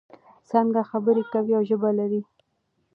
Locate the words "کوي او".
1.31-1.63